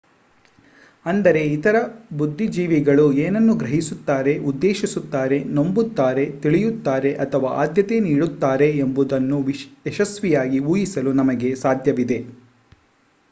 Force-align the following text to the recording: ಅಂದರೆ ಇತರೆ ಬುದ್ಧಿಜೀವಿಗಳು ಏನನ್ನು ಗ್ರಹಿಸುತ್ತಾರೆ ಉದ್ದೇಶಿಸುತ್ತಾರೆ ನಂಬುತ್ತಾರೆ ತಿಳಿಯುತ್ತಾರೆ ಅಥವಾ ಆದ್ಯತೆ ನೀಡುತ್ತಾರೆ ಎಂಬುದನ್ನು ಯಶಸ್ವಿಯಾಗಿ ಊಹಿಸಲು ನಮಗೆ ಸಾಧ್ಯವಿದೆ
ಅಂದರೆ 1.05 1.41
ಇತರೆ 1.47 1.81
ಬುದ್ಧಿಜೀವಿಗಳು 2.19 3.03
ಏನನ್ನು 3.23 3.53
ಗ್ರಹಿಸುತ್ತಾರೆ 3.55 4.33
ಉದ್ದೇಶಿಸುತ್ತಾರೆ 4.49 5.37
ನಂಬುತ್ತಾರೆ 5.57 6.23
ತಿಳಿಯುತ್ತಾರೆ 6.43 7.11
ಅಥವಾ 7.25 7.51
ಆದ್ಯತೆ 7.61 7.99
ನೀಡುತ್ತಾರೆ 8.07 8.69
ಎಂಬುದನ್ನು 8.85 9.39
ಯಶಸ್ವಿಯಾಗಿ 9.89 10.61
ಊಹಿಸಲು 10.71 11.13
ನಮಗೆ 11.21 11.51
ಸಾಧ್ಯವಿದೆ 11.63 12.19